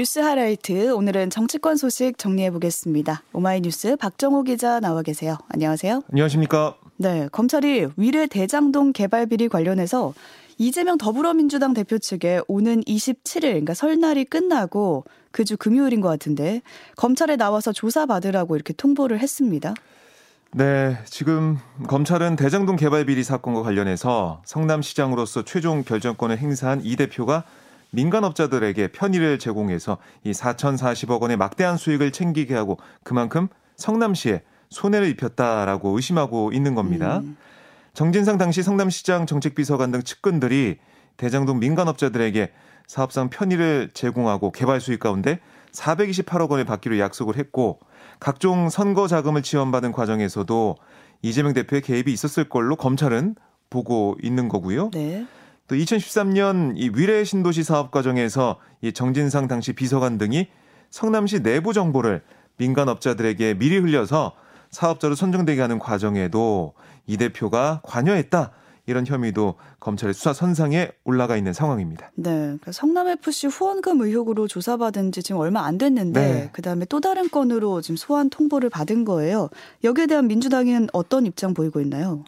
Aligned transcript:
뉴스 0.00 0.18
하이라이트 0.18 0.92
오늘은 0.92 1.28
정치권 1.28 1.76
소식 1.76 2.16
정리해 2.16 2.50
보겠습니다. 2.52 3.22
오마이뉴스 3.34 3.96
박정호 3.96 4.44
기자 4.44 4.80
나와 4.80 5.02
계세요. 5.02 5.36
안녕하세요. 5.50 6.04
안녕하십니까? 6.10 6.74
네, 6.96 7.28
검찰이 7.30 7.88
위례 7.98 8.26
대장동 8.26 8.94
개발 8.94 9.26
비리 9.26 9.50
관련해서 9.50 10.14
이재명 10.56 10.96
더불어민주당 10.96 11.74
대표 11.74 11.98
측에 11.98 12.40
오는 12.48 12.80
27일, 12.80 13.42
그러니까 13.42 13.74
설날이 13.74 14.24
끝나고 14.24 15.04
그 15.32 15.44
주 15.44 15.58
금요일인 15.58 16.00
것 16.00 16.08
같은데 16.08 16.62
검찰에 16.96 17.36
나와서 17.36 17.70
조사받으라고 17.70 18.56
이렇게 18.56 18.72
통보를 18.72 19.18
했습니다. 19.18 19.74
네, 20.52 20.96
지금 21.04 21.58
검찰은 21.88 22.36
대장동 22.36 22.76
개발 22.76 23.04
비리 23.04 23.22
사건과 23.22 23.62
관련해서 23.62 24.40
성남시장으로서 24.46 25.44
최종 25.44 25.84
결정권을 25.84 26.38
행사한 26.38 26.80
이 26.84 26.96
대표가 26.96 27.44
민간업자들에게 27.90 28.88
편의를 28.88 29.38
제공해서 29.38 29.98
이 30.24 30.32
4,040억 30.32 31.20
원의 31.20 31.36
막대한 31.36 31.76
수익을 31.76 32.12
챙기게 32.12 32.54
하고 32.54 32.78
그만큼 33.02 33.48
성남시에 33.76 34.42
손해를 34.68 35.08
입혔다라고 35.08 35.96
의심하고 35.96 36.52
있는 36.52 36.74
겁니다. 36.74 37.18
음. 37.18 37.36
정진상 37.92 38.38
당시 38.38 38.62
성남시장 38.62 39.26
정책비서관 39.26 39.90
등 39.90 40.02
측근들이 40.02 40.78
대장동 41.16 41.58
민간업자들에게 41.58 42.52
사업상 42.86 43.30
편의를 43.30 43.90
제공하고 43.92 44.52
개발 44.52 44.80
수익 44.80 45.00
가운데 45.00 45.40
428억 45.72 46.50
원을 46.50 46.64
받기로 46.64 46.98
약속을 46.98 47.36
했고 47.36 47.78
각종 48.18 48.68
선거 48.68 49.06
자금을 49.06 49.42
지원받은 49.42 49.92
과정에서도 49.92 50.76
이재명 51.22 51.52
대표의 51.52 51.82
개입이 51.82 52.12
있었을 52.12 52.48
걸로 52.48 52.76
검찰은 52.76 53.36
보고 53.68 54.16
있는 54.22 54.48
거고요. 54.48 54.90
네. 54.92 55.26
또 55.70 55.76
2013년 55.76 56.72
이 56.74 56.90
위례 56.92 57.22
신도시 57.22 57.62
사업 57.62 57.92
과정에서 57.92 58.56
이 58.82 58.92
정진상 58.92 59.46
당시 59.46 59.72
비서관 59.72 60.18
등이 60.18 60.48
성남시 60.90 61.44
내부 61.44 61.72
정보를 61.72 62.22
민간 62.56 62.88
업자들에게 62.88 63.54
미리 63.54 63.78
흘려서 63.78 64.32
사업자로 64.72 65.14
선정되게 65.14 65.60
하는 65.60 65.78
과정에도 65.78 66.74
이 67.06 67.16
대표가 67.16 67.82
관여했다. 67.84 68.50
이런 68.86 69.06
혐의도 69.06 69.54
검찰의 69.78 70.12
수사 70.12 70.32
선상에 70.32 70.90
올라가 71.04 71.36
있는 71.36 71.52
상황입니다. 71.52 72.10
네. 72.16 72.30
그러니까 72.32 72.72
성남FC 72.72 73.46
후원금 73.46 74.00
의혹으로 74.00 74.48
조사받은 74.48 75.12
지 75.12 75.22
지금 75.22 75.40
얼마 75.40 75.64
안 75.66 75.78
됐는데 75.78 76.20
네. 76.20 76.50
그 76.52 76.62
다음에 76.62 76.84
또 76.86 77.00
다른 77.00 77.30
건으로 77.30 77.80
지금 77.80 77.96
소환 77.96 78.28
통보를 78.28 78.70
받은 78.70 79.04
거예요. 79.04 79.48
여기에 79.84 80.06
대한 80.06 80.26
민주당은 80.26 80.88
어떤 80.92 81.26
입장 81.26 81.54
보이고 81.54 81.80
있나요? 81.80 82.24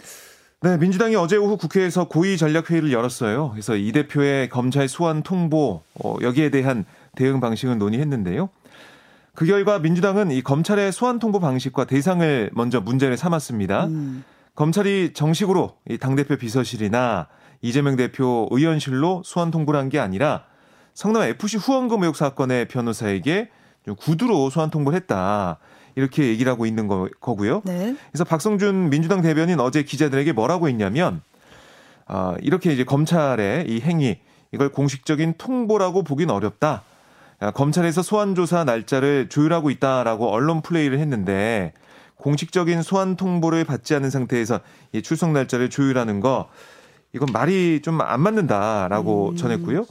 네, 0.62 0.77
민주당이 0.77 1.16
어제 1.16 1.36
오후 1.36 1.56
국회에서 1.56 2.05
고위 2.05 2.36
전략 2.36 2.70
회의를 2.70 2.92
열었어요. 2.92 3.50
그래서 3.50 3.74
이 3.74 3.91
대표의 3.91 4.48
검찰 4.48 4.88
소환 4.88 5.22
통보 5.24 5.82
어, 5.94 6.16
여기에 6.22 6.50
대한 6.50 6.84
대응 7.16 7.41
방식을 7.41 7.78
논의했는데요. 7.78 8.48
그 9.34 9.44
결과 9.46 9.80
민주당은 9.80 10.30
이 10.30 10.40
검찰의 10.42 10.92
소환 10.92 11.18
통보 11.18 11.40
방식과 11.40 11.86
대상을 11.86 12.50
먼저 12.52 12.80
문제를 12.80 13.16
삼았습니다. 13.16 13.86
음. 13.86 14.24
검찰이 14.55 15.14
정식으로 15.14 15.74
이 15.88 15.98
당대표 15.98 16.36
비서실이나 16.36 17.27
이재명 17.60 17.96
대표 17.96 18.48
의원실로 18.52 19.22
소환 19.24 19.50
통보를 19.50 19.80
한 19.80 19.88
게 19.88 19.98
아니라 19.98 20.44
성남 20.94 21.22
FC 21.22 21.56
후원금 21.56 22.02
의혹 22.02 22.14
사건의 22.16 22.68
변호사에게 22.68 23.48
구두로 23.98 24.48
소환 24.50 24.70
통보를 24.70 24.96
했다. 24.96 25.58
이렇게 25.95 26.27
얘기를 26.29 26.51
하고 26.51 26.67
있는 26.67 26.87
거, 26.87 27.09
고요 27.21 27.62
네. 27.65 27.95
그래서 28.11 28.25
박성준 28.25 28.91
민주당 28.91 29.23
대변인 29.23 29.61
어제 29.61 29.83
기자들에게 29.83 30.33
뭐라고 30.33 30.69
했냐면 30.69 31.21
아, 32.07 32.35
이렇게 32.41 32.73
이제 32.73 32.85
검찰의 32.85 33.69
이 33.69 33.81
행위 33.81 34.19
이걸 34.53 34.70
공식적인 34.70 35.35
통보라고 35.39 36.02
보긴 36.02 36.31
어렵다. 36.31 36.83
아, 37.41 37.51
검찰에서 37.51 38.02
소환 38.02 38.35
조사 38.35 38.64
날짜를 38.64 39.29
조율하고 39.29 39.70
있다라고 39.70 40.31
언론 40.31 40.63
플레이를 40.63 40.98
했는데 40.98 41.73
공식적인 42.17 42.83
소환 42.83 43.17
통보를 43.17 43.64
받지 43.64 43.95
않은 43.95 44.11
상태에서 44.11 44.61
이 44.92 45.02
출석 45.02 45.33
날짜를 45.33 45.70
조율하는 45.70 46.20
거 46.20 46.48
이건 47.13 47.29
말이 47.33 47.81
좀 47.83 48.01
안 48.01 48.20
맞는다라고 48.20 49.31
음. 49.31 49.36
전했고요. 49.36 49.85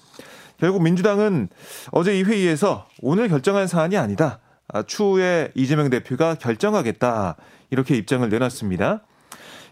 결국 0.57 0.83
민주당은 0.83 1.49
어제 1.91 2.17
이 2.17 2.23
회의에서 2.23 2.87
오늘 3.01 3.27
결정한 3.29 3.67
사안이 3.67 3.97
아니다. 3.97 4.39
아, 4.73 4.83
추후에 4.83 5.51
이재명 5.55 5.89
대표가 5.89 6.35
결정하겠다. 6.35 7.35
이렇게 7.69 7.95
입장을 7.95 8.27
내놨습니다. 8.27 9.01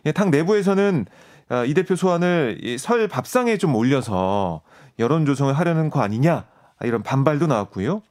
예, 0.06 0.12
당 0.12 0.32
내부에서는 0.32 1.06
아, 1.50 1.66
이 1.66 1.74
대표 1.74 1.96
소환을 1.96 2.78
설 2.78 3.08
밥상에 3.08 3.58
좀 3.58 3.76
올려서 3.76 4.62
여론 5.00 5.26
조성을 5.26 5.52
하려는 5.54 5.90
거 5.90 6.02
아니냐 6.02 6.46
이런 6.84 7.02
반발도 7.02 7.48
나왔고요. 7.48 8.02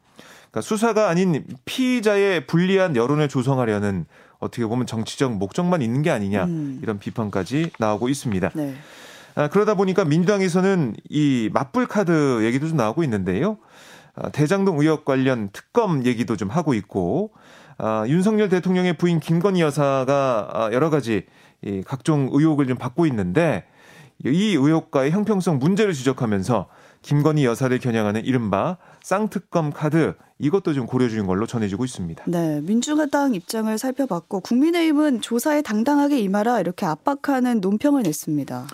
그러니까 0.50 0.60
수사가 0.62 1.08
아닌 1.08 1.44
피의자의 1.64 2.46
불리한 2.46 2.96
여론을 2.96 3.28
조성하려는 3.28 4.06
어떻게 4.38 4.64
보면 4.66 4.86
정치적 4.86 5.34
목적만 5.34 5.82
있는 5.82 6.02
게 6.02 6.10
아니냐 6.10 6.44
음. 6.44 6.80
이런 6.82 6.98
비판까지 6.98 7.72
나오고 7.78 8.08
있습니다. 8.08 8.50
네. 8.54 8.74
아, 9.34 9.48
그러다 9.48 9.74
보니까 9.74 10.04
민주당에서는 10.04 10.96
이 11.10 11.50
맞불 11.52 11.86
카드 11.86 12.44
얘기도 12.44 12.68
좀 12.68 12.76
나오고 12.76 13.04
있는데요. 13.04 13.58
아, 14.20 14.30
대장동 14.30 14.80
의혹 14.80 15.04
관련 15.04 15.50
특검 15.52 16.04
얘기도 16.04 16.36
좀 16.36 16.48
하고 16.48 16.74
있고 16.74 17.32
아, 17.78 18.04
윤석열 18.08 18.48
대통령의 18.48 18.98
부인 18.98 19.20
김건희 19.20 19.60
여사가 19.60 20.50
아, 20.52 20.70
여러 20.72 20.90
가지 20.90 21.26
이 21.62 21.82
각종 21.84 22.28
의혹을 22.32 22.66
좀 22.66 22.76
받고 22.76 23.06
있는데 23.06 23.64
이 24.24 24.54
의혹과의 24.56 25.12
형평성 25.12 25.58
문제를 25.58 25.92
지적하면서 25.92 26.66
김건희 27.02 27.44
여사를 27.44 27.76
겨냥하는 27.78 28.24
이른바 28.24 28.76
쌍특검 29.02 29.72
카드 29.72 30.14
이것도 30.40 30.74
좀 30.74 30.86
고려 30.86 31.08
중인 31.08 31.26
걸로 31.26 31.46
전해지고 31.46 31.84
있습니다. 31.84 32.24
네, 32.26 32.60
민주당 32.62 33.34
입장을 33.34 33.76
살펴봤고 33.78 34.40
국민의힘은 34.40 35.20
조사에 35.20 35.62
당당하게 35.62 36.18
임하라 36.18 36.60
이렇게 36.60 36.86
압박하는 36.86 37.60
논평을 37.60 38.02
냈습니다. 38.02 38.66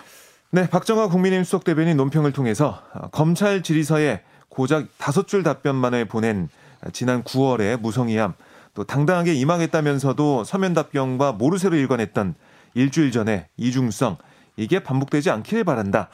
네, 0.51 0.69
박정화 0.69 1.09
국민의힘 1.09 1.43
수석 1.43 1.63
대변인 1.63 1.97
논평을 1.97 2.31
통해서 2.31 2.81
검찰 3.11 3.61
질의서에 3.61 4.21
고작 4.55 4.87
다섯 4.97 5.27
줄 5.27 5.43
답변만을 5.43 6.05
보낸 6.05 6.47
지난 6.93 7.23
9월에 7.23 7.77
무성의함 7.79 8.33
또 8.73 8.85
당당하게 8.85 9.33
임하겠다면서도 9.33 10.45
서면 10.45 10.73
답변과 10.73 11.33
모르쇠로 11.33 11.75
일관했던 11.75 12.35
일주일 12.73 13.11
전에 13.11 13.47
이중성 13.57 14.17
이게 14.55 14.81
반복되지 14.81 15.29
않기를 15.29 15.65
바란다. 15.65 16.09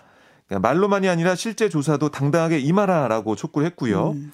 그러니까 0.47 0.67
말로만이 0.67 1.07
아니라 1.07 1.35
실제 1.35 1.69
조사도 1.69 2.09
당당하게 2.09 2.59
임하라라고 2.59 3.35
촉구를 3.35 3.67
했고요. 3.67 4.11
음. 4.11 4.31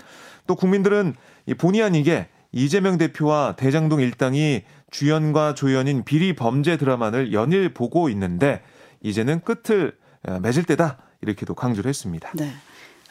또 0.48 0.56
국민들은 0.56 1.14
본의 1.58 1.84
아니게 1.84 2.30
이재명 2.54 2.98
대표와 2.98 3.56
대장동 3.58 4.00
일당이 4.00 4.64
주연과 4.90 5.54
조연인 5.54 6.06
비리 6.06 6.34
범죄 6.34 6.78
드라마를 6.78 7.34
연일 7.34 7.74
보고 7.74 8.10
있는데 8.10 8.62
이제는 9.02 9.42
끝을 9.42 9.98
맺을 10.42 10.64
때다 10.64 10.98
이렇게도 11.22 11.56
강조를 11.56 11.90
했습니다. 11.90 12.32
네. 12.36 12.54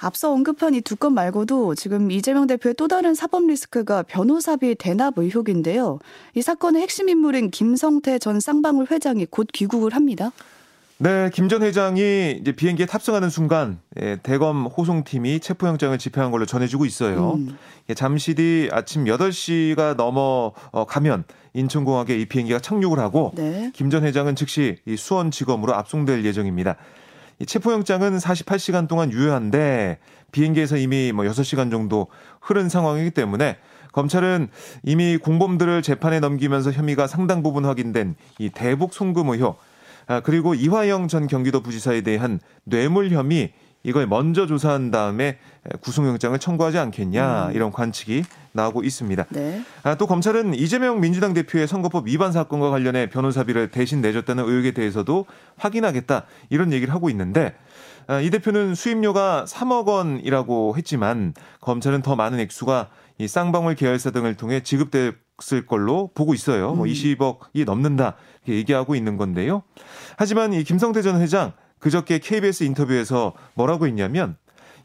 앞서 0.01 0.33
언급한 0.33 0.75
이 0.75 0.81
두 0.81 0.97
건 0.97 1.15
말고도 1.15 1.75
지금 1.75 2.11
이재명 2.11 2.47
대표의 2.47 2.75
또 2.75 2.89
다른 2.89 3.15
사법 3.15 3.47
리스크가 3.47 4.03
변호사비 4.03 4.75
대납 4.77 5.15
의혹인데요. 5.19 5.99
이 6.35 6.43
사건의 6.43 6.83
핵심 6.83 7.09
인물인 7.09 7.51
김성태 7.51 8.19
전 8.19 8.41
쌍방울 8.41 8.87
회장이 8.91 9.27
곧 9.27 9.49
귀국을 9.53 9.95
합니다. 9.95 10.33
네, 10.99 11.29
김 11.35 11.49
전 11.49 11.63
회장이 11.63 12.39
이제 12.41 12.53
비행기에 12.53 12.87
탑승하는 12.87 13.29
순간 13.29 13.79
예, 14.01 14.17
대검 14.23 14.65
호송팀이 14.67 15.41
체포영장을 15.41 15.97
집행한 15.99 16.31
걸로 16.31 16.47
전해지고 16.47 16.87
있어요. 16.87 17.35
음. 17.35 17.59
예, 17.91 17.95
잠시 17.95 18.35
뒤 18.35 18.71
아침 18.73 19.05
8시가 19.05 19.97
넘어 19.97 20.53
어, 20.73 20.85
가면 20.87 21.25
인천공항에 21.53 22.15
이 22.15 22.25
비행기가 22.27 22.61
착륙을 22.61 22.99
하고 22.99 23.33
네. 23.35 23.71
김전 23.75 24.05
회장은 24.05 24.37
즉시 24.37 24.77
이 24.87 24.97
수원지검으로 24.97 25.75
압송될 25.75 26.25
예정입니다. 26.25 26.77
이 27.39 27.47
체포영장은 27.47 28.17
48시간 28.19 28.89
동안 28.89 29.13
유효한데 29.13 29.99
비행기에서 30.33 30.77
이미 30.77 31.13
뭐 31.13 31.25
6시간 31.25 31.71
정도 31.71 32.09
흐른 32.41 32.69
상황이기 32.69 33.11
때문에 33.11 33.59
검찰은 33.93 34.49
이미 34.83 35.17
공범들을 35.17 35.83
재판에 35.83 36.21
넘기면서 36.21 36.73
혐의가 36.73 37.07
상당 37.07 37.43
부분 37.43 37.65
확인된 37.65 38.15
이 38.39 38.51
대북 38.51 38.93
송금 38.93 39.29
의혹 39.31 39.59
아, 40.07 40.21
그리고 40.21 40.55
이화영 40.55 41.09
전 41.09 41.27
경기도 41.27 41.63
부지사에 41.63 42.03
대한 42.03 42.39
뇌물 42.65 43.11
혐의 43.11 43.53
이걸 43.87 44.09
먼저 44.09 44.47
조사한 44.47 44.91
다음에 44.91 45.39
구속영장을 45.81 46.37
청구하지 46.41 46.77
않겠냐 46.79 47.47
음. 47.47 47.55
이런 47.55 47.71
관측이 47.71 48.25
나오고 48.51 48.83
있습니다. 48.83 49.27
네. 49.31 49.63
아, 49.85 49.95
또 49.95 50.09
검찰은 50.09 50.55
이재명 50.55 51.01
민주당 51.01 51.33
대표의 51.35 51.69
선거법 51.69 52.09
위반 52.09 52.33
사건과 52.33 52.71
관련해 52.71 53.09
변호사비를 53.11 53.71
대신 53.71 54.01
내줬다는 54.01 54.45
의혹에 54.45 54.73
대해서도 54.73 55.27
확인하겠다 55.57 56.25
이런 56.51 56.73
얘기를 56.73 56.93
하고 56.93 57.09
있는데 57.11 57.55
아, 58.09 58.21
이 58.21 58.29
대표는 58.31 58.75
수임료가 58.75 59.45
3억 59.47 59.87
원이라고 59.87 60.77
했지만 60.77 61.33
검찰은 61.61 62.03
더 62.03 62.17
많은 62.17 62.41
액수가 62.41 62.89
이 63.19 63.29
쌍방울 63.29 63.77
계열사 63.77 64.11
등을 64.11 64.35
통해 64.35 64.65
지급됐을 64.65 65.65
걸로 65.69 66.11
보고 66.13 66.35
있어요. 66.35 66.75
뭐 66.75 66.75
음. 66.75 66.77
뭐 66.79 66.87
20억이 66.87 67.65
넘는다 67.65 68.17
이렇게 68.45 68.59
얘기하고 68.59 68.97
있는 68.97 69.17
건데요. 69.17 69.63
하지만 70.17 70.53
이 70.55 70.65
김성태 70.65 71.03
전 71.03 71.21
회장 71.21 71.53
그저께 71.79 72.19
KBS 72.19 72.65
인터뷰에서 72.65 73.33
뭐라고 73.55 73.87
했냐면 73.87 74.37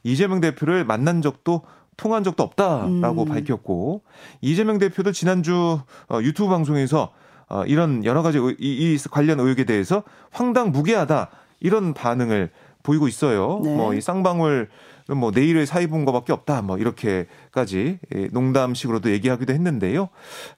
이재명 0.04 0.42
대표를 0.42 0.86
만난 0.86 1.22
적도 1.22 1.62
통한 1.98 2.24
적도 2.24 2.44
없다라고 2.44 3.24
음. 3.24 3.28
밝혔고 3.28 4.04
이재명 4.42 4.78
대표도 4.80 5.12
지난주 5.12 5.80
어, 6.10 6.20
유튜브 6.22 6.50
방송에서 6.50 7.14
어, 7.48 7.64
이런 7.66 8.04
여러 8.06 8.24
가지 8.24 8.40
이, 8.40 8.56
이 8.60 8.98
관련 9.12 9.40
의혹에 9.40 9.66
대해서 9.66 10.04
황당무계하다 10.32 11.30
이런 11.60 11.94
반응을 11.94 12.50
보이고 12.82 13.08
있어요. 13.08 13.62
네. 13.64 13.76
뭐이 13.76 14.02
쌍방울 14.02 14.70
뭐 15.10 15.32
내일을 15.32 15.66
사이 15.66 15.88
본 15.88 16.06
거밖에 16.06 16.34
없다. 16.34 16.62
뭐 16.62 16.78
이렇게까지 16.78 18.00
예, 18.16 18.30
농담식으로도 18.32 19.12
얘기하기도 19.12 19.54
했는데요. 19.54 20.10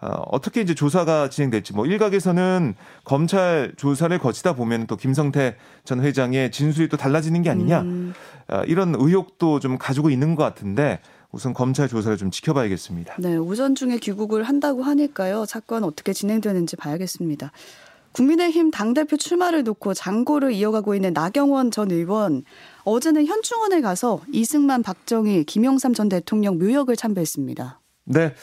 어, 0.01 0.07
어떻게 0.31 0.61
이제 0.61 0.73
조사가 0.73 1.29
진행될지 1.29 1.73
뭐 1.73 1.85
일각에서는 1.85 2.75
검찰 3.03 3.73
조사를 3.77 4.17
거치다 4.17 4.53
보면 4.53 4.87
또 4.87 4.95
김성태 4.95 5.55
전 5.83 6.01
회장의 6.01 6.51
진술이 6.51 6.89
또 6.89 6.97
달라지는 6.97 7.41
게 7.41 7.49
아니냐 7.49 7.81
음. 7.81 8.13
어, 8.49 8.61
이런 8.65 8.95
의혹도 8.95 9.59
좀 9.59 9.77
가지고 9.77 10.09
있는 10.09 10.35
것 10.35 10.43
같은데 10.43 10.99
우선 11.31 11.53
검찰 11.53 11.87
조사를 11.87 12.15
좀 12.17 12.29
지켜봐야겠습니다. 12.29 13.15
네, 13.17 13.35
오전 13.35 13.73
중에 13.73 13.97
귀국을 13.97 14.43
한다고 14.43 14.83
하니까요. 14.83 15.45
사건 15.45 15.83
어떻게 15.83 16.13
진행되는지 16.13 16.75
봐야겠습니다. 16.75 17.51
국민의힘 18.13 18.71
당대표 18.71 19.17
출마를 19.17 19.63
놓고 19.63 19.93
장고를 19.93 20.53
이어가고 20.53 20.95
있는 20.95 21.13
나경원 21.13 21.71
전 21.71 21.91
의원 21.91 22.43
어제는 22.83 23.25
현충원에 23.25 23.81
가서 23.81 24.21
이승만, 24.31 24.83
박정희, 24.83 25.43
김영삼 25.45 25.93
전 25.93 26.09
대통령 26.09 26.57
묘역을 26.59 26.95
참배했습니다. 26.95 27.79
네. 28.05 28.33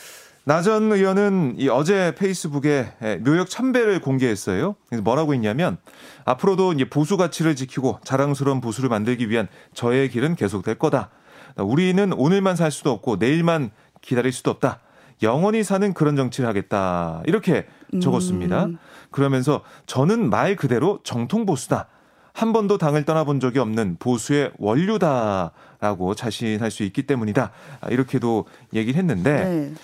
나전 0.44 0.90
의원은 0.90 1.56
이 1.58 1.68
어제 1.68 2.14
페이스북에 2.16 3.20
묘역 3.24 3.50
참배를 3.50 4.00
공개했어요. 4.00 4.74
그래서 4.88 5.02
뭐라고 5.02 5.34
했냐면 5.34 5.76
앞으로도 6.24 6.74
보수 6.90 7.16
가치를 7.16 7.54
지키고 7.54 8.00
자랑스러운 8.02 8.60
보수를 8.60 8.88
만들기 8.88 9.28
위한 9.30 9.48
저의 9.74 10.08
길은 10.08 10.36
계속될 10.36 10.76
거다. 10.76 11.10
우리는 11.56 12.12
오늘만 12.14 12.56
살 12.56 12.70
수도 12.70 12.90
없고 12.90 13.16
내일만 13.16 13.70
기다릴 14.00 14.32
수도 14.32 14.50
없다. 14.50 14.80
영원히 15.22 15.62
사는 15.62 15.92
그런 15.92 16.16
정치를 16.16 16.48
하겠다. 16.48 17.22
이렇게 17.26 17.66
적었습니다. 18.00 18.64
음. 18.64 18.78
그러면서 19.10 19.62
저는 19.86 20.30
말 20.30 20.56
그대로 20.56 21.00
정통 21.02 21.46
보수다. 21.46 21.88
한 22.32 22.52
번도 22.52 22.78
당을 22.78 23.04
떠나본 23.04 23.40
적이 23.40 23.58
없는 23.58 23.96
보수의 23.98 24.52
원류다라고 24.58 26.14
자신할 26.14 26.70
수 26.70 26.84
있기 26.84 27.02
때문이다. 27.02 27.50
이렇게도 27.90 28.46
얘기를 28.72 28.98
했는데, 28.98 29.44
네. 29.44 29.74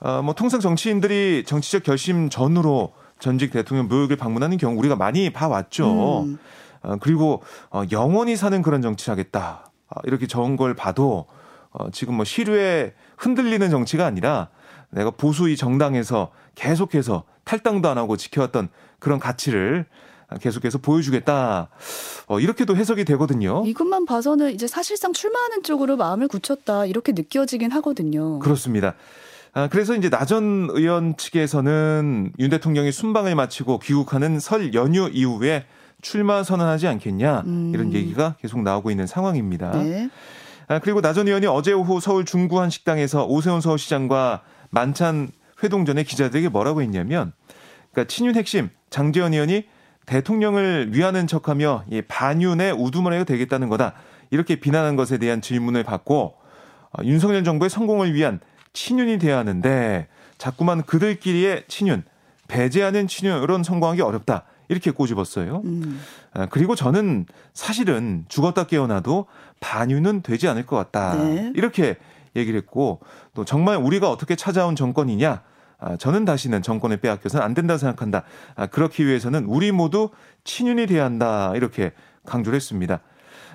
어, 0.00 0.22
뭐 0.22 0.34
통상 0.34 0.60
정치인들이 0.60 1.44
정치적 1.44 1.82
결심 1.82 2.30
전후로 2.30 2.92
전직 3.18 3.50
대통령 3.50 3.88
묘역을 3.88 4.16
방문하는 4.16 4.56
경우 4.58 4.78
우리가 4.78 4.96
많이 4.96 5.30
봐왔죠. 5.30 6.22
음. 6.22 6.38
어, 6.82 6.96
그리고 7.00 7.42
어, 7.70 7.82
영원히 7.90 8.36
사는 8.36 8.62
그런 8.62 8.80
정치를 8.80 9.12
하겠다. 9.12 9.70
어, 9.88 10.00
이렇게 10.04 10.26
적은 10.26 10.56
걸 10.56 10.74
봐도 10.74 11.26
어, 11.70 11.90
지금 11.90 12.14
뭐 12.14 12.24
시류에 12.24 12.94
흔들리는 13.16 13.68
정치가 13.70 14.06
아니라 14.06 14.48
내가 14.90 15.10
보수 15.10 15.48
의 15.48 15.56
정당에서 15.56 16.30
계속해서 16.54 17.24
탈당도 17.44 17.88
안 17.88 17.98
하고 17.98 18.16
지켜왔던 18.16 18.68
그런 18.98 19.18
가치를 19.18 19.86
계속해서 20.40 20.78
보여주겠다. 20.78 21.68
어, 22.26 22.40
이렇게도 22.40 22.76
해석이 22.76 23.04
되거든요. 23.06 23.64
이것만 23.66 24.04
봐서는 24.04 24.52
이제 24.52 24.66
사실상 24.66 25.12
출마하는 25.12 25.62
쪽으로 25.62 25.96
마음을 25.96 26.28
굳혔다. 26.28 26.84
이렇게 26.84 27.12
느껴지긴 27.12 27.70
하거든요. 27.72 28.38
그렇습니다. 28.40 28.94
아, 29.54 29.68
그래서 29.68 29.94
이제 29.94 30.10
나전 30.10 30.68
의원 30.70 31.16
측에서는 31.16 32.32
윤 32.38 32.50
대통령이 32.50 32.92
순방을 32.92 33.34
마치고 33.34 33.78
귀국하는 33.78 34.38
설 34.38 34.74
연휴 34.74 35.08
이후에 35.08 35.64
출마 36.02 36.42
선언하지 36.42 36.86
않겠냐 36.86 37.42
음. 37.46 37.72
이런 37.74 37.92
얘기가 37.92 38.36
계속 38.40 38.62
나오고 38.62 38.90
있는 38.90 39.06
상황입니다. 39.06 39.72
네. 39.72 40.10
아, 40.68 40.78
그리고 40.78 41.00
나전 41.00 41.26
의원이 41.26 41.46
어제 41.46 41.72
오후 41.72 41.98
서울 41.98 42.26
중구 42.26 42.60
한 42.60 42.68
식당에서 42.68 43.24
오세훈 43.24 43.62
서울시장과 43.62 44.42
만찬 44.70 45.30
회동 45.62 45.84
전에 45.84 46.02
기자들에게 46.02 46.48
뭐라고 46.48 46.82
했냐면 46.82 47.32
그러니까 47.92 48.12
친윤 48.12 48.36
핵심 48.36 48.70
장재현 48.90 49.34
의원이 49.34 49.64
대통령을 50.06 50.90
위하는 50.94 51.26
척하며 51.26 51.84
이 51.90 52.02
반윤의 52.02 52.72
우두머리가 52.72 53.24
되겠다는 53.24 53.68
거다. 53.68 53.92
이렇게 54.30 54.56
비난한 54.56 54.96
것에 54.96 55.18
대한 55.18 55.42
질문을 55.42 55.84
받고 55.84 56.34
어, 56.90 57.04
윤석열 57.04 57.44
정부의 57.44 57.68
성공을 57.68 58.14
위한 58.14 58.40
친윤이 58.72 59.18
돼야 59.18 59.38
하는데 59.38 60.08
자꾸만 60.38 60.82
그들끼리의 60.82 61.64
친윤, 61.68 62.04
배제하는 62.46 63.06
친윤으로는 63.06 63.64
성공하기 63.64 64.00
어렵다. 64.00 64.44
이렇게 64.68 64.90
꼬집었어요. 64.90 65.62
음. 65.64 66.00
아, 66.32 66.46
그리고 66.46 66.74
저는 66.74 67.26
사실은 67.54 68.24
죽었다 68.28 68.64
깨어나도 68.64 69.26
반윤은 69.60 70.22
되지 70.22 70.46
않을 70.48 70.66
것 70.66 70.76
같다. 70.76 71.16
네. 71.16 71.52
이렇게 71.54 71.96
얘기를 72.38 72.58
했고 72.58 73.00
또 73.34 73.44
정말 73.44 73.76
우리가 73.76 74.10
어떻게 74.10 74.36
찾아온 74.36 74.76
정권이냐 74.76 75.42
아, 75.80 75.96
저는 75.96 76.24
다시는 76.24 76.62
정권을 76.62 76.96
빼앗겨서는 76.98 77.44
안 77.44 77.54
된다 77.54 77.78
생각한다. 77.78 78.24
아, 78.56 78.66
그렇기 78.66 79.06
위해서는 79.06 79.44
우리 79.44 79.70
모두 79.70 80.10
친윤이 80.44 80.86
돼야 80.86 81.04
한다. 81.04 81.52
이렇게 81.54 81.92
강조를 82.26 82.56
했습니다. 82.56 83.00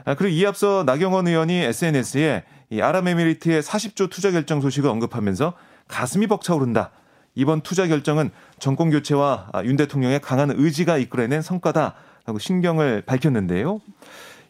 아, 0.05 0.15
그리고 0.15 0.33
이 0.33 0.45
앞서 0.45 0.83
나경원 0.85 1.27
의원이 1.27 1.53
SNS에 1.53 2.43
이 2.69 2.81
아랍에미리트의 2.81 3.61
40조 3.61 4.09
투자 4.09 4.31
결정 4.31 4.61
소식을 4.61 4.89
언급하면서 4.89 5.53
가슴이 5.87 6.27
벅차오른다. 6.27 6.91
이번 7.35 7.61
투자 7.61 7.87
결정은 7.87 8.29
정권 8.59 8.89
교체와 8.89 9.49
윤 9.65 9.75
대통령의 9.75 10.21
강한 10.21 10.51
의지가 10.51 10.97
이끌어낸 10.97 11.41
성과다라고 11.41 12.39
신경을 12.39 13.01
밝혔는데요. 13.05 13.81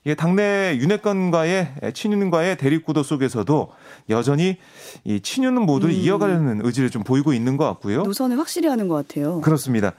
이게 0.05 0.15
당내 0.15 0.77
윤핵관과의 0.79 1.93
친윤과의 1.93 2.57
대립구도 2.57 3.03
속에서도 3.03 3.71
여전히 4.09 4.57
이 5.05 5.21
친윤은 5.21 5.61
모두를 5.65 5.93
음. 5.95 5.99
이어가려는 5.99 6.65
의지를 6.65 6.89
좀 6.89 7.03
보이고 7.03 7.33
있는 7.33 7.55
것 7.55 7.65
같고요. 7.65 8.03
노선을 8.03 8.37
확실히 8.37 8.67
하는 8.67 8.87
것 8.87 8.95
같아요. 8.95 9.39
그렇습니다. 9.41 9.93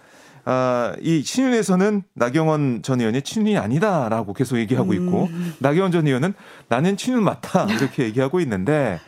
아, 0.45 0.95
이 1.01 1.23
친윤에서는 1.25 2.03
나경원 2.13 2.83
전 2.83 3.01
의원이 3.01 3.23
친윤이 3.23 3.57
아니다라고 3.57 4.35
계속 4.35 4.59
얘기하고 4.59 4.93
음. 4.93 4.95
있고 4.95 5.29
나경원 5.61 5.91
전 5.91 6.07
의원은 6.07 6.35
나는 6.69 6.99
친윤 6.99 7.23
맞다 7.25 7.65
이렇게 7.73 8.05
얘기하고 8.05 8.41
있는데 8.41 9.01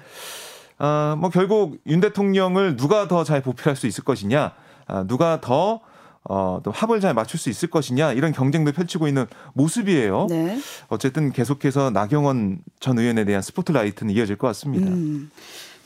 아, 0.79 1.17
뭐 1.19 1.29
결국 1.31 1.79
윤 1.87 2.01
대통령을 2.01 2.77
누가 2.77 3.07
더 3.09 3.25
잘 3.25 3.43
보필할 3.43 3.77
수 3.77 3.87
있을 3.87 4.05
것이냐, 4.05 4.53
아, 4.87 5.05
누가 5.07 5.41
더 5.41 5.81
어, 6.29 6.61
또 6.63 6.71
합을 6.71 7.01
잘 7.01 7.15
맞출 7.15 7.39
수 7.39 7.51
있을 7.51 7.71
것이냐 7.71 8.13
이런 8.13 8.33
경쟁도 8.33 8.73
펼치고 8.73 9.09
있는 9.09 9.27
모습이에요. 9.55 10.27
네. 10.29 10.59
어쨌든 10.89 11.33
계속해서 11.33 11.91
나경원 11.91 12.59
전 12.81 12.99
의원에 12.99 13.25
대한 13.25 13.43
스포트라이트는 13.43 14.15
이어질 14.15 14.37
것 14.37 14.47
같습니다. 14.49 14.89
음. 14.89 15.31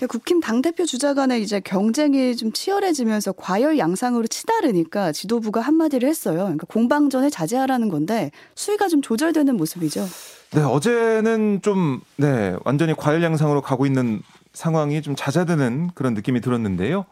국힘 0.08 0.40
당대표 0.40 0.86
주자 0.86 1.12
간에 1.12 1.38
이제 1.40 1.60
경쟁이 1.60 2.34
좀 2.34 2.52
치열해지면서 2.52 3.32
과열 3.32 3.76
양상으로 3.76 4.26
치다르니까 4.26 5.12
지도부가 5.12 5.60
한마디를 5.60 6.08
했어요. 6.08 6.38
그러니까 6.38 6.66
공방전에 6.68 7.28
자제하라는 7.28 7.90
건데 7.90 8.30
수위가 8.54 8.88
좀 8.88 9.02
조절되는 9.02 9.54
모습이죠. 9.58 10.08
네, 10.52 10.62
어제는 10.62 11.60
좀, 11.62 12.00
네, 12.16 12.56
완전히 12.64 12.94
과열 12.94 13.22
양상으로 13.22 13.60
가고 13.60 13.84
있는 13.84 14.22
상황이 14.54 15.02
좀 15.02 15.14
잦아드는 15.14 15.90
그런 15.94 16.14
느낌이 16.14 16.40
들었는데요. 16.40 17.04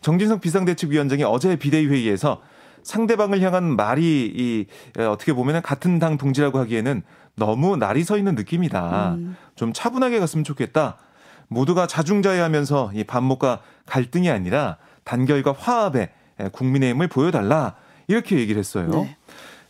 정진석 0.00 0.40
비상대책위원장이 0.40 1.22
어제 1.22 1.54
비대위 1.56 1.86
회의에서 1.86 2.42
상대방을 2.82 3.40
향한 3.40 3.76
말이 3.76 4.32
이 4.34 4.66
어떻게 4.98 5.32
보면 5.32 5.62
같은 5.62 5.98
당 5.98 6.18
동지라고 6.18 6.58
하기에는 6.58 7.02
너무 7.36 7.76
날이 7.76 8.04
서 8.04 8.18
있는 8.18 8.34
느낌이다. 8.34 9.14
음. 9.14 9.36
좀 9.54 9.72
차분하게 9.72 10.18
갔으면 10.18 10.44
좋겠다. 10.44 10.96
모두가 11.48 11.86
자중자애하면서 11.86 12.92
이 12.94 13.04
반목과 13.04 13.60
갈등이 13.86 14.30
아니라 14.30 14.76
단결과 15.04 15.52
화합에 15.52 16.10
국민의힘을 16.52 17.08
보여달라 17.08 17.74
이렇게 18.08 18.38
얘기를 18.38 18.58
했어요. 18.58 18.88
네. 18.90 19.16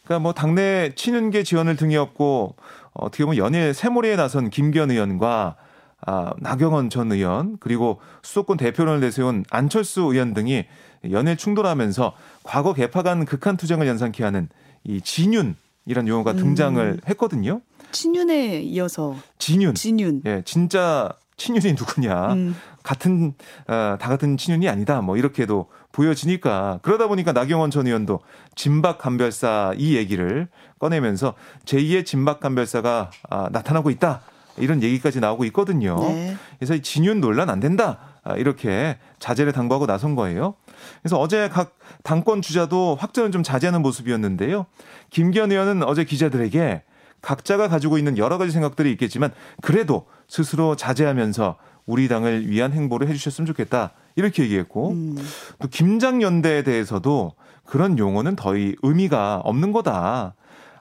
그러니까 0.05 0.23
뭐 0.23 0.33
당내 0.33 0.93
친윤계 0.95 1.43
지원을 1.43 1.77
등에 1.77 1.97
업고 1.97 2.57
어떻게 2.93 3.25
보면 3.25 3.39
연일 3.39 3.75
새몰이에 3.75 4.17
나선 4.17 4.51
김기현 4.51 4.91
의원과 4.91 5.57
아, 6.07 6.33
나경원 6.39 6.91
전 6.91 7.13
의원 7.13 7.57
그리고 7.61 8.01
수도권 8.23 8.57
대표론을 8.57 9.01
내세운 9.01 9.45
안철수 9.51 10.03
의원 10.03 10.35
등이 10.35 10.65
연일 11.11 11.37
충돌하면서 11.37 12.15
과거 12.43 12.75
개파 12.75 13.03
간 13.03 13.25
극한 13.25 13.57
투쟁을 13.57 13.87
연상케 13.87 14.25
하는 14.25 14.49
이 14.85 15.01
진윤이란 15.01 16.09
용어가 16.09 16.33
음. 16.33 16.37
등장을 16.37 17.01
했거든요. 17.09 17.61
친윤에 17.93 18.63
이어서 18.63 19.17
진윤. 19.39 19.75
진윤. 19.75 20.23
예, 20.27 20.43
진짜 20.45 21.13
친윤이 21.37 21.75
누구냐. 21.75 22.33
음. 22.35 22.57
같은 22.83 23.35
어, 23.69 23.97
다 24.01 24.09
같은 24.09 24.37
친윤이 24.37 24.69
아니다. 24.69 25.01
뭐 25.03 25.17
이렇게도 25.17 25.69
보여지니까 25.93 26.81
그러다 26.83 27.07
보니까 27.07 27.33
나경원 27.33 27.71
전 27.71 27.87
의원도 27.87 28.21
진박 28.57 28.99
간별사 28.99 29.75
이 29.77 29.95
얘기를 29.95 30.49
꺼내면서 30.79 31.35
제2의 31.65 32.05
진박 32.05 32.41
간별사가 32.41 33.11
아, 33.31 33.49
나타나고 33.53 33.91
있다. 33.91 34.23
이런 34.59 34.83
얘기까지 34.83 35.21
나오고 35.21 35.45
있거든요. 35.47 35.97
네. 36.01 36.37
그래서 36.59 36.77
진윤 36.79 37.21
논란 37.21 37.51
안 37.51 37.61
된다. 37.61 37.99
아, 38.25 38.37
이렇게 38.37 38.99
자제를 39.19 39.53
당부하고 39.53 39.87
나선 39.87 40.15
거예요. 40.15 40.55
그래서 41.03 41.19
어제 41.19 41.49
각 41.49 41.77
당권 42.03 42.41
주자도 42.43 42.97
확전을 42.99 43.33
좀 43.33 43.43
자제하는 43.43 43.83
모습이었는데요. 43.83 44.67
김기현 45.11 45.51
의원은 45.51 45.83
어제 45.83 46.05
기자들에게 46.05 46.83
각자가 47.21 47.69
가지고 47.69 47.99
있는 47.99 48.19
여러 48.19 48.39
가지 48.39 48.53
생각들이 48.53 48.91
있겠지만 48.93 49.33
그래도 49.61 50.07
스스로 50.29 50.77
자제하면서 50.77 51.57
우리 51.87 52.09
당을 52.09 52.49
위한 52.49 52.73
행보를 52.73 53.09
해주셨으면 53.09 53.47
좋겠다 53.47 53.93
이렇게 54.15 54.45
얘기했고 54.45 54.91
음. 54.91 55.17
또 55.61 55.69
김장연대에 55.69 56.63
대해서도 56.63 57.35
그런 57.65 57.99
용어는 57.99 58.37
더 58.37 58.55
의미가 58.55 59.43
없는 59.45 59.73
거다. 59.73 60.35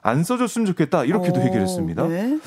안 0.04 0.24
써줬으면 0.24 0.66
좋겠다 0.66 1.04
이렇게도 1.04 1.40
오, 1.40 1.44
얘기를 1.44 1.62
했습니다. 1.62 2.06
네. 2.08 2.38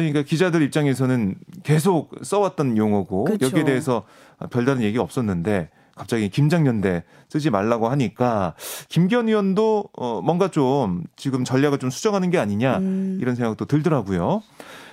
그러니까 0.00 0.22
기자들 0.22 0.62
입장에서는 0.62 1.34
계속 1.62 2.10
써왔던 2.22 2.76
용어고 2.76 3.24
그렇죠. 3.24 3.46
여기에 3.46 3.64
대해서 3.64 4.04
별다른 4.50 4.82
얘기 4.82 4.98
없었는데 4.98 5.70
갑자기 5.94 6.28
김장연대 6.28 7.04
쓰지 7.30 7.48
말라고 7.48 7.88
하니까 7.88 8.54
김기현 8.88 9.28
의원도 9.28 9.88
어 9.96 10.20
뭔가 10.22 10.48
좀 10.48 11.04
지금 11.16 11.44
전략을 11.44 11.78
좀 11.78 11.88
수정하는 11.88 12.30
게 12.30 12.38
아니냐 12.38 12.78
음. 12.78 13.18
이런 13.22 13.34
생각도 13.34 13.64
들더라고요. 13.64 14.42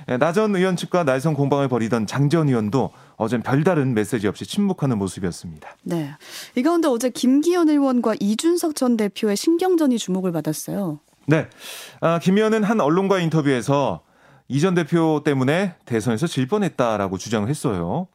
예, 0.10 0.18
나전 0.18 0.56
의원 0.56 0.76
측과 0.76 1.04
날선 1.04 1.34
공방을 1.34 1.68
벌이던 1.68 2.08
장재원 2.08 2.48
의원도 2.48 2.92
어젠 3.16 3.42
별다른 3.42 3.94
메시지 3.94 4.28
없이 4.28 4.46
침묵하는 4.46 4.98
모습이었습니다. 4.98 5.76
네. 5.84 6.12
이 6.56 6.64
가운데 6.64 6.88
어제 6.88 7.10
김기현 7.10 7.70
의원과 7.70 8.16
이준석 8.20 8.76
전 8.76 8.98
대표의 8.98 9.36
신경전이 9.36 9.98
주목을 9.98 10.32
받았어요. 10.32 11.00
네. 11.26 11.48
아, 12.02 12.20
김 12.20 12.38
의원은 12.38 12.64
한 12.64 12.82
언론과 12.82 13.20
인터뷰에서 13.20 14.02
이전 14.54 14.76
대표 14.76 15.24
때문에 15.24 15.74
대선에서 15.86 16.28
질 16.28 16.48
뻔했다라고 16.48 17.18
주장을 17.18 17.50
했어요. 17.50 18.06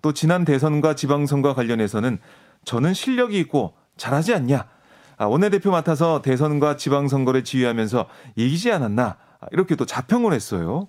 또 0.00 0.12
지난 0.12 0.44
대선과 0.44 0.94
지방선거 0.94 1.56
관련해서는 1.56 2.20
저는 2.64 2.94
실력이 2.94 3.36
있고 3.40 3.74
잘하지 3.96 4.32
않냐. 4.32 4.68
아, 5.16 5.24
원내대표 5.24 5.72
맡아서 5.72 6.22
대선과 6.22 6.76
지방선거를 6.76 7.42
지휘하면서 7.42 8.06
이기지 8.36 8.70
않았나. 8.70 9.16
아, 9.40 9.46
이렇게 9.50 9.74
또 9.74 9.86
자평을 9.86 10.32
했어요. 10.32 10.86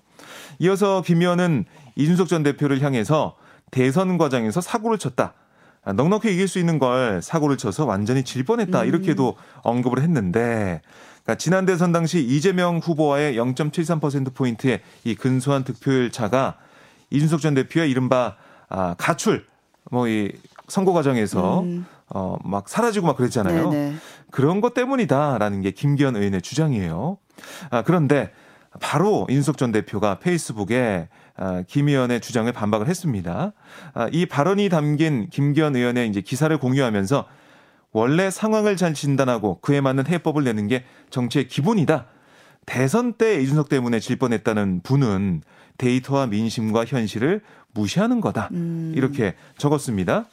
이어서 0.60 1.02
김 1.02 1.22
의원은 1.22 1.64
이준석 1.96 2.28
전 2.28 2.44
대표를 2.44 2.80
향해서 2.80 3.34
대선 3.72 4.16
과정에서 4.16 4.60
사고를 4.60 4.96
쳤다. 4.96 5.34
아, 5.82 5.92
넉넉히 5.92 6.32
이길 6.32 6.46
수 6.46 6.60
있는 6.60 6.78
걸 6.78 7.20
사고를 7.20 7.56
쳐서 7.56 7.84
완전히 7.84 8.22
질 8.22 8.44
뻔했다. 8.44 8.82
음. 8.82 8.86
이렇게도 8.86 9.36
언급을 9.64 10.02
했는데 10.02 10.82
그러니까 11.22 11.34
지난 11.36 11.66
대선 11.66 11.92
당시 11.92 12.20
이재명 12.20 12.78
후보와의 12.78 13.36
0.73%포인트의 13.36 14.80
이 15.04 15.14
근소한 15.14 15.64
득표율 15.64 16.10
차가 16.10 16.56
이준석 17.10 17.40
전 17.40 17.54
대표의 17.54 17.90
이른바 17.90 18.36
아, 18.68 18.94
가출, 18.98 19.46
뭐 19.90 20.06
이 20.08 20.32
선거 20.70 20.92
과정에서 20.92 21.60
음. 21.60 21.84
어, 22.08 22.36
막 22.44 22.68
사라지고 22.68 23.06
막 23.06 23.16
그랬잖아요. 23.16 23.70
네네. 23.70 23.96
그런 24.30 24.60
것 24.60 24.74
때문이다라는 24.74 25.60
게 25.60 25.70
김기현 25.72 26.16
의원의 26.16 26.42
주장이에요. 26.42 27.18
아, 27.70 27.82
그런데 27.82 28.32
바로 28.80 29.26
이준석 29.28 29.58
전 29.58 29.72
대표가 29.72 30.18
페이스북에 30.18 31.08
아, 31.36 31.62
김 31.66 31.88
의원의 31.88 32.20
주장을 32.20 32.50
반박을 32.52 32.88
했습니다. 32.88 33.52
아, 33.94 34.08
이 34.12 34.26
발언이 34.26 34.68
담긴 34.68 35.28
김기현 35.30 35.76
의원의 35.76 36.08
이제 36.08 36.20
기사를 36.20 36.56
공유하면서 36.56 37.26
원래 37.92 38.30
상황을 38.30 38.76
잘 38.76 38.94
진단하고 38.94 39.60
그에 39.60 39.80
맞는 39.80 40.06
해법을 40.06 40.44
내는 40.44 40.68
게 40.68 40.84
정치의 41.10 41.48
기본이다. 41.48 42.06
대선 42.66 43.14
때 43.14 43.40
이준석 43.42 43.68
때문에 43.68 43.98
질 44.00 44.16
뻔했다는 44.16 44.82
분은 44.82 45.42
데이터와 45.78 46.26
민심과 46.26 46.84
현실을 46.84 47.40
무시하는 47.72 48.20
거다. 48.20 48.48
음. 48.52 48.92
이렇게 48.94 49.34
적었습니다. 49.58 50.26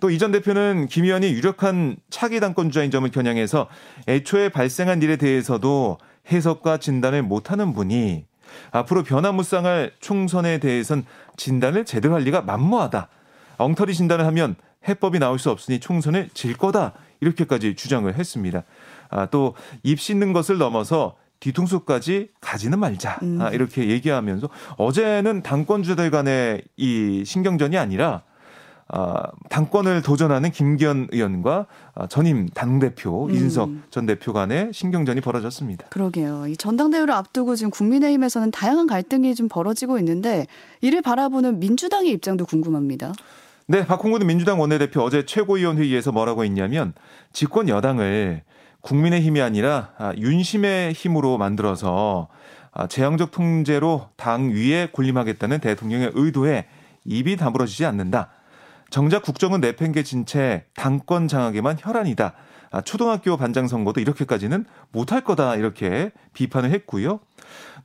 또 0.00 0.10
이 0.10 0.18
전 0.18 0.32
대표는 0.32 0.86
김 0.88 1.04
의원이 1.04 1.30
유력한 1.32 1.96
차기 2.10 2.40
당권 2.40 2.70
주자인 2.70 2.90
점을 2.90 3.08
겨냥해서 3.10 3.68
애초에 4.08 4.48
발생한 4.48 5.02
일에 5.02 5.16
대해서도 5.16 5.98
해석과 6.30 6.78
진단을 6.78 7.22
못하는 7.22 7.72
분이 7.72 8.24
앞으로 8.70 9.02
변화무쌍할 9.02 9.92
총선에 10.00 10.58
대해선 10.58 11.04
진단을 11.36 11.84
제대로 11.84 12.14
할 12.14 12.22
리가 12.22 12.42
만무하다. 12.42 13.08
엉터리 13.58 13.94
진단을 13.94 14.24
하면 14.26 14.56
해법이 14.88 15.18
나올 15.18 15.38
수 15.38 15.50
없으니 15.50 15.80
총선을 15.80 16.30
질 16.34 16.56
거다. 16.56 16.92
이렇게까지 17.20 17.74
주장을 17.76 18.12
했습니다. 18.14 18.62
아, 19.08 19.26
또 19.26 19.54
입 19.82 20.00
씻는 20.00 20.32
것을 20.32 20.58
넘어서 20.58 21.16
뒤통수까지 21.40 22.30
가지는 22.40 22.78
말자. 22.78 23.18
음. 23.22 23.38
아, 23.40 23.50
이렇게 23.50 23.88
얘기하면서 23.88 24.48
어제는 24.76 25.42
당권 25.42 25.82
주자들 25.82 26.10
간의 26.10 26.62
이 26.76 27.22
신경전이 27.24 27.76
아니라 27.76 28.22
아, 28.88 29.24
당권을 29.50 30.02
도전하는 30.02 30.50
김기현 30.50 31.08
의원과 31.10 31.66
아, 31.94 32.06
전임 32.06 32.48
당대표 32.48 33.26
음. 33.26 33.30
이준석 33.30 33.70
전 33.90 34.06
대표 34.06 34.32
간의 34.32 34.70
신경전이 34.72 35.20
벌어졌습니다. 35.20 35.88
그러게요. 35.88 36.46
이 36.46 36.56
전당대회를 36.56 37.12
앞두고 37.12 37.56
지금 37.56 37.70
국민의힘에서는 37.70 38.50
다양한 38.52 38.86
갈등이 38.86 39.34
좀 39.34 39.48
벌어지고 39.48 39.98
있는데 39.98 40.46
이를 40.80 41.02
바라보는 41.02 41.58
민주당의 41.58 42.12
입장도 42.12 42.46
궁금합니다. 42.46 43.12
네, 43.68 43.84
박홍근 43.84 44.24
민주당 44.24 44.60
원내대표 44.60 45.02
어제 45.02 45.26
최고위원 45.26 45.78
회의에서 45.78 46.12
뭐라고 46.12 46.44
했냐면 46.44 46.92
집권 47.32 47.68
여당을 47.68 48.44
국민의 48.80 49.20
힘이 49.22 49.40
아니라 49.40 49.90
아, 49.98 50.12
윤심의 50.16 50.92
힘으로 50.92 51.36
만들어서 51.36 52.28
아, 52.70 52.86
재앙적 52.86 53.32
통제로 53.32 54.08
당 54.16 54.50
위에 54.50 54.90
군림하겠다는 54.92 55.58
대통령의 55.58 56.12
의도에 56.14 56.66
입이 57.04 57.36
다물어지지 57.36 57.84
않는다. 57.86 58.30
정작 58.90 59.24
국정은 59.24 59.60
내팽개친 59.60 60.26
채 60.26 60.66
당권 60.76 61.26
장악에만 61.26 61.78
혈안이다. 61.80 62.34
아, 62.70 62.80
초등학교 62.82 63.36
반장 63.36 63.66
선거도 63.66 64.00
이렇게까지는 64.00 64.64
못할 64.92 65.22
거다 65.22 65.56
이렇게 65.56 66.12
비판을 66.34 66.70
했고요. 66.70 67.18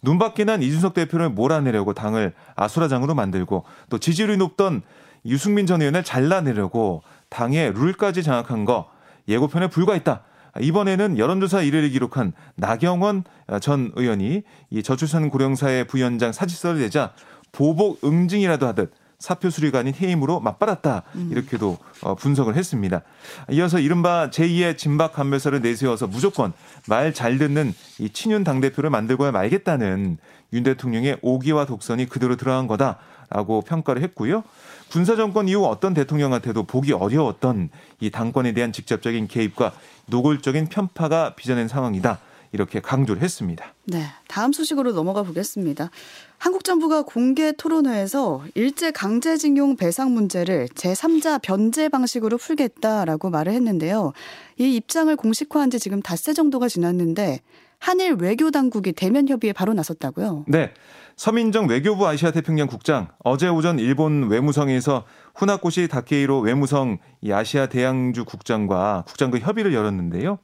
눈밖에 0.04 0.44
난 0.44 0.62
이준석 0.62 0.94
대표를 0.94 1.30
몰아내려고 1.30 1.96
당을 1.96 2.34
아수라장으로 2.56 3.16
만들고 3.16 3.66
또 3.90 3.98
지지율이 3.98 4.38
높던 4.38 4.84
유승민 5.26 5.66
전 5.66 5.82
의원을 5.82 6.04
잘라내려고 6.04 7.04
당의 7.30 7.74
룰까지 7.74 8.24
장악한 8.24 8.66
거 8.66 8.90
예고편에 9.28 9.68
불과했다. 9.68 10.24
이번에는 10.60 11.18
여론조사 11.18 11.60
1위를 11.60 11.92
기록한 11.92 12.34
나경원 12.56 13.24
전 13.62 13.92
의원이 13.96 14.44
이 14.70 14.84
저출산 14.84 15.30
고령사회 15.30 15.86
부위원장 15.86 16.34
사직서를 16.34 16.82
내자 16.82 17.14
보복 17.52 18.04
응징이라도 18.04 18.68
하듯 18.68 18.92
사표 19.22 19.52
수리가 19.52 19.80
아닌 19.80 19.94
해임으로 19.94 20.40
맞받았다. 20.40 21.04
음. 21.16 21.30
이렇게도 21.32 21.78
어, 22.02 22.16
분석을 22.16 22.56
했습니다. 22.56 23.04
이어서 23.52 23.80
이른바 23.80 24.30
제2의 24.32 24.78
진박 24.78 25.14
감별사를 25.14 25.62
내세워서 25.62 26.08
무조건 26.08 26.52
말 26.88 27.12
잘 27.22 27.38
듣는 27.38 27.74
이 28.00 28.10
친윤 28.10 28.44
당대표를 28.44 28.90
만들고야 28.90 29.32
말겠다는 29.32 30.18
윤 30.54 30.64
대통령의 30.64 31.18
오기와 31.22 31.66
독선이 31.66 32.08
그대로 32.10 32.36
들어간 32.36 32.66
거다라고 32.66 33.62
평가를 33.62 34.02
했고요. 34.02 34.44
군사 34.92 35.16
정권 35.16 35.48
이후 35.48 35.66
어떤 35.68 35.94
대통령한테도 35.94 36.64
보기 36.64 36.94
어려웠던 36.94 37.70
이 38.00 38.10
당권에 38.10 38.54
대한 38.54 38.72
직접적인 38.72 39.28
개입과 39.28 39.74
노골적인 40.08 40.68
편파가 40.68 41.36
빚어낸 41.36 41.68
상황이다. 41.68 42.18
이렇게 42.52 42.80
강조를 42.80 43.22
했습니다. 43.22 43.74
네. 43.86 44.04
다음 44.28 44.52
소식으로 44.52 44.92
넘어가 44.92 45.24
보겠습니다. 45.24 45.90
한국 46.38 46.64
정부가 46.64 47.04
공개 47.04 47.52
토론회에서 47.52 48.44
일제 48.56 48.92
강제징용 48.92 49.76
배상 49.76 50.14
문제를 50.14 50.68
제3자 50.76 51.42
변제 51.42 51.90
방식으로 51.90 52.38
풀겠다라고 52.38 53.30
말을 53.30 53.54
했는데요. 53.54 54.14
이 54.58 54.76
입장을 54.76 55.16
공식화한 55.16 55.70
지 55.70 55.80
지금 55.80 56.02
닷새 56.02 56.34
정도가 56.34 56.68
지났는데 56.68 57.42
한일 57.80 58.14
외교 58.20 58.52
당국이 58.52 58.92
대면 58.92 59.28
협의에 59.28 59.54
바로 59.54 59.74
나섰다고요? 59.74 60.46
네. 60.48 60.74
서민정 61.16 61.68
외교부 61.68 62.08
아시아 62.08 62.32
태평양 62.32 62.68
국장 62.68 63.10
어제 63.24 63.48
오전 63.48 63.80
일본 63.80 64.30
외무성에서 64.30 65.06
후나코시 65.36 65.88
다케이로 65.88 66.40
외무성 66.40 67.00
아시아 67.30 67.68
대양주 67.68 68.26
국장과 68.26 69.04
국장과 69.08 69.40
협의를 69.40 69.74
열었는데요. 69.74 70.40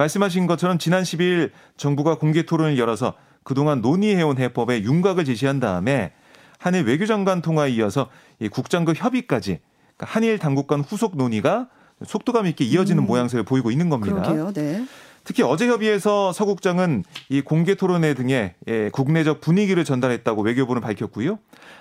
말씀하신 0.00 0.46
것처럼 0.46 0.78
지난 0.78 1.02
12일 1.02 1.50
정부가 1.76 2.16
공개 2.16 2.44
토론을 2.44 2.78
열어서 2.78 3.14
그동안 3.42 3.80
논의해온 3.80 4.38
해법에 4.38 4.82
윤곽을 4.82 5.24
제시한 5.24 5.60
다음에 5.60 6.12
한일 6.58 6.84
외교장관 6.84 7.42
통화에 7.42 7.70
이어서 7.72 8.08
이 8.38 8.48
국장급 8.48 8.96
협의까지 8.98 9.60
그러니까 9.96 10.06
한일 10.06 10.38
당국 10.38 10.66
간 10.66 10.80
후속 10.80 11.16
논의가 11.16 11.68
속도감 12.04 12.46
있게 12.46 12.64
이어지는 12.64 13.02
음. 13.02 13.06
모양새를 13.06 13.44
보이고 13.44 13.70
있는 13.70 13.90
겁니다. 13.90 14.22
그러게요. 14.22 14.52
네. 14.52 14.86
특히 15.24 15.42
어제 15.42 15.68
협의에서 15.68 16.32
서 16.32 16.44
국장은 16.46 17.04
이 17.28 17.42
공개 17.42 17.74
토론회 17.74 18.14
등의 18.14 18.54
예, 18.68 18.88
국내적 18.90 19.42
분위기를 19.42 19.84
전달했다고 19.84 20.42
외교부는 20.42 20.80
밝혔고요. 20.80 21.38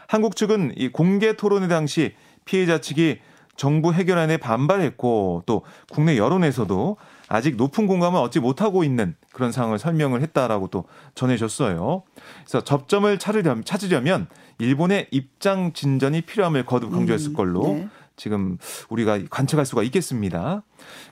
한국 0.08 0.36
측은 0.36 0.74
이 0.76 0.90
공개 0.90 1.38
토론회 1.38 1.70
당시 1.70 2.14
피해자 2.44 2.80
측이 2.82 3.20
정부 3.60 3.92
해결안에 3.92 4.38
반발했고 4.38 5.44
또 5.46 5.64
국내 5.92 6.18
여론에서도 6.18 6.96
아직 7.28 7.58
높은 7.58 7.88
공감을 7.88 8.18
얻지 8.22 8.40
못하고 8.40 8.86
있는 8.86 9.18
그런 9.34 9.52
상황을 9.52 9.78
설명을 9.78 10.22
했다라고 10.22 10.70
또 10.70 10.86
전해졌어요. 11.14 12.04
그래서 12.46 12.64
접점을 12.64 13.20
찾으려면, 13.20 13.66
찾으려면 13.66 14.28
일본의 14.60 15.08
입장 15.12 15.74
진전이 15.74 16.22
필요함을 16.22 16.66
거듭 16.66 16.92
강조했을 16.92 17.32
음, 17.32 17.34
걸로 17.34 17.64
네. 17.64 17.90
지금 18.16 18.58
우리가 18.88 19.20
관측할 19.30 19.66
수가 19.66 19.84
있겠습니다. 19.84 20.64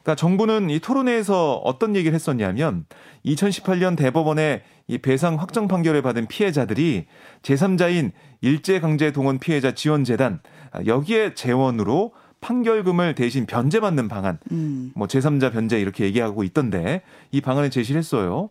그러니까 0.04 0.16
정부는 0.16 0.70
이 0.70 0.80
토론회에서 0.80 1.56
어떤 1.66 1.98
얘기를 1.98 2.16
했었냐면 2.16 2.86
2018년 3.26 3.98
대법원의 3.98 4.64
이 4.88 4.98
배상 5.00 5.36
확정 5.36 5.68
판결을 5.68 6.02
받은 6.02 6.28
피해자들이 6.28 7.08
제3자인 7.42 8.12
일제강제 8.40 9.12
동원 9.12 9.38
피해자 9.38 9.74
지원재단 9.74 10.40
여기에 10.86 11.34
재원으로 11.34 12.14
판결금을 12.42 13.16
대신 13.16 13.46
변제받는 13.46 14.08
방안, 14.08 14.38
음. 14.52 14.92
뭐 14.96 15.08
제3자 15.08 15.52
변제 15.52 15.80
이렇게 15.80 16.06
얘기하고 16.06 16.44
있던데 16.44 17.02
이 17.32 17.42
방안을 17.42 17.70
제시를 17.70 18.00
했어요. 18.00 18.50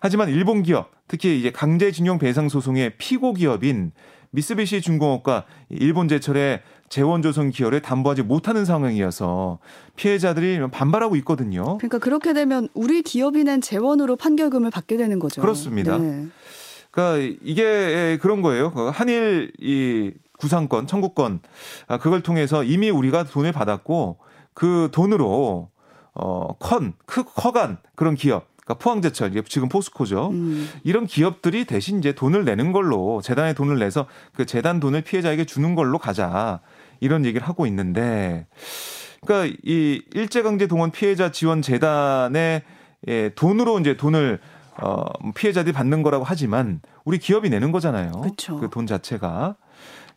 하지만 0.00 0.28
일본 0.28 0.62
기업, 0.62 0.90
특히 1.08 1.38
이제 1.38 1.50
강제징용 1.50 2.18
배상 2.18 2.48
소송의 2.48 2.94
피고 2.98 3.32
기업인 3.32 3.92
미쓰비시 4.30 4.80
중공업과 4.80 5.44
일본 5.68 6.08
제철의 6.08 6.62
재원 6.88 7.19
조성 7.19 7.50
기여를 7.50 7.80
담보하지 7.80 8.22
못하는 8.22 8.64
상황이어서 8.64 9.58
피해자들이 9.96 10.60
반발하고 10.70 11.16
있거든요. 11.16 11.78
그러니까 11.78 11.98
그렇게 11.98 12.32
되면 12.34 12.68
우리 12.74 13.02
기업이 13.02 13.44
낸 13.44 13.60
재원으로 13.60 14.16
판결금을 14.16 14.70
받게 14.70 14.96
되는 14.96 15.18
거죠. 15.18 15.40
그렇습니다. 15.40 15.96
네. 15.98 16.26
그러니까 16.90 17.36
이게 17.42 18.18
그런 18.20 18.42
거예요. 18.42 18.72
그 18.72 18.88
한일 18.88 19.52
이 19.58 20.12
구상권, 20.42 20.88
청구권 20.88 21.40
아, 21.86 21.98
그걸 21.98 22.20
통해서 22.20 22.64
이미 22.64 22.90
우리가 22.90 23.22
돈을 23.22 23.52
받았고 23.52 24.18
그 24.54 24.88
돈으로 24.92 25.70
어, 26.14 26.48
컨, 26.58 26.94
크, 27.06 27.22
커간 27.24 27.78
그런 27.94 28.16
기업 28.16 28.48
그러니까 28.64 28.74
포항제철, 28.82 29.32
지금 29.48 29.68
포스코죠. 29.68 30.30
음. 30.30 30.68
이런 30.82 31.06
기업들이 31.06 31.64
대신 31.64 31.98
이제 31.98 32.12
돈을 32.12 32.44
내는 32.44 32.72
걸로 32.72 33.20
재단에 33.22 33.54
돈을 33.54 33.78
내서 33.78 34.06
그 34.34 34.44
재단 34.44 34.80
돈을 34.80 35.02
피해자에게 35.02 35.44
주는 35.44 35.74
걸로 35.74 35.98
가자 35.98 36.60
이런 37.00 37.24
얘기를 37.24 37.46
하고 37.46 37.66
있는데, 37.66 38.46
그러니까 39.24 39.56
이 39.64 40.02
일제강제 40.14 40.66
동원 40.68 40.90
피해자 40.90 41.30
지원 41.32 41.62
재단에 41.62 42.62
예, 43.08 43.30
돈으로 43.34 43.80
이제 43.80 43.96
돈을 43.96 44.38
어 44.80 45.04
피해자들이 45.34 45.72
받는 45.72 46.02
거라고 46.02 46.24
하지만 46.24 46.80
우리 47.04 47.18
기업이 47.18 47.50
내는 47.50 47.72
거잖아요. 47.72 48.12
그 48.60 48.68
돈 48.70 48.86
자체가. 48.86 49.56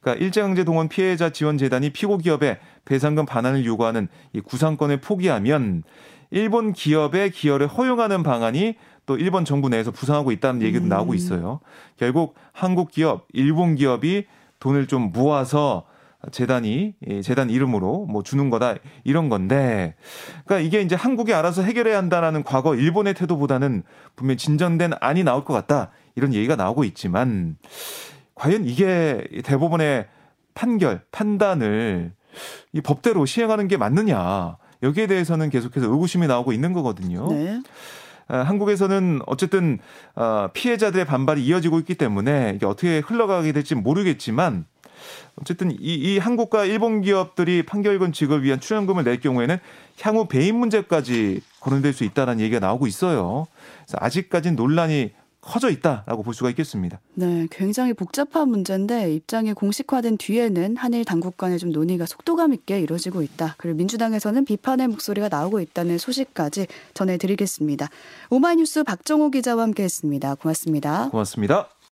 그러니까 0.05 0.23
일제강제 0.23 0.63
동원 0.63 0.87
피해자 0.87 1.31
지원 1.31 1.57
재단이 1.57 1.89
피고 1.89 2.19
기업에 2.19 2.59
배상금 2.85 3.25
반환을 3.25 3.65
요구하는 3.65 4.07
이 4.33 4.39
구상권을 4.39 5.01
포기하면 5.01 5.81
일본 6.29 6.73
기업의 6.73 7.31
기여를 7.31 7.65
허용하는 7.65 8.21
방안이 8.21 8.75
또 9.07 9.17
일본 9.17 9.45
정부 9.45 9.67
내에서 9.67 9.89
부상하고 9.89 10.31
있다는 10.31 10.61
얘기도 10.61 10.85
음. 10.85 10.89
나오고 10.89 11.15
있어요. 11.15 11.59
결국 11.97 12.35
한국 12.53 12.91
기업, 12.91 13.27
일본 13.33 13.73
기업이 13.73 14.25
돈을 14.59 14.85
좀 14.85 15.11
모아서 15.11 15.85
재단이 16.31 16.93
재단 17.23 17.49
이름으로 17.49 18.05
뭐 18.05 18.23
주는 18.23 18.49
거다 18.49 18.75
이런 19.03 19.29
건데 19.29 19.95
그러니까 20.45 20.59
이게 20.67 20.81
이제 20.81 20.95
한국이 20.95 21.33
알아서 21.33 21.61
해결해야 21.61 21.97
한다라는 21.97 22.43
과거 22.43 22.75
일본의 22.75 23.13
태도보다는 23.13 23.83
분명히 24.15 24.37
진전된 24.37 24.93
안이 24.99 25.23
나올 25.23 25.45
것 25.45 25.53
같다 25.53 25.91
이런 26.15 26.33
얘기가 26.33 26.55
나오고 26.55 26.83
있지만 26.83 27.57
과연 28.35 28.65
이게 28.65 29.25
대법원의 29.43 30.07
판결 30.53 31.01
판단을 31.11 32.13
이 32.73 32.81
법대로 32.81 33.25
시행하는 33.25 33.67
게 33.67 33.77
맞느냐 33.77 34.57
여기에 34.83 35.07
대해서는 35.07 35.49
계속해서 35.49 35.87
의구심이 35.87 36.27
나오고 36.27 36.51
있는 36.51 36.73
거거든요. 36.73 37.27
네. 37.31 37.61
아, 38.27 38.37
한국에서는 38.39 39.21
어쨌든 39.25 39.79
아, 40.15 40.49
피해자들의 40.53 41.05
반발이 41.05 41.45
이어지고 41.45 41.79
있기 41.79 41.95
때문에 41.95 42.53
이게 42.55 42.65
어떻게 42.65 42.99
흘러가게 42.99 43.51
될지 43.51 43.75
모르겠지만 43.75 44.65
어쨌든 45.39 45.71
이, 45.71 45.75
이 45.79 46.17
한국과 46.17 46.65
일본 46.65 47.01
기업들이 47.01 47.63
판결금 47.63 48.11
지급을 48.11 48.43
위한 48.43 48.59
출연금을 48.59 49.03
낼 49.03 49.19
경우에는 49.19 49.57
향후 50.01 50.27
배임 50.27 50.57
문제까지 50.57 51.41
거론될 51.59 51.93
수 51.93 52.03
있다는 52.03 52.39
얘기가 52.39 52.59
나오고 52.59 52.87
있어요. 52.87 53.47
그래서 53.85 53.97
아직까지는 53.99 54.55
논란이 54.55 55.11
커져 55.45 55.69
있다라고 55.69 56.23
볼 56.23 56.33
수가 56.33 56.49
있겠습니다. 56.49 56.99
네, 57.13 57.47
굉장히 57.51 57.93
복잡한 57.93 58.49
문제인데 58.49 59.13
입장이 59.13 59.53
공식화된 59.53 60.17
뒤에는 60.17 60.75
한일 60.75 61.05
당국 61.05 61.37
간의 61.37 61.59
좀 61.59 61.71
논의가 61.71 62.07
속도감 62.07 62.53
있게 62.53 62.79
이루어지고 62.81 63.21
있다. 63.21 63.55
그리고 63.57 63.77
민주당에서는 63.77 64.43
비판의 64.43 64.87
목소리가 64.87 65.29
나오고 65.29 65.59
있다는 65.59 65.99
소식까지 65.99 66.67
전해드리겠습니다. 66.95 67.89
오마이뉴스 68.31 68.83
박정호 68.83 69.29
기자와 69.29 69.63
함께했습니다. 69.63 70.35
고맙습니다. 70.35 71.09
고맙습니다. 71.09 71.74